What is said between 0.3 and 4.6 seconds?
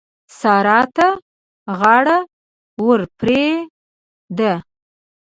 سارا ته غاړه ورپورې ده.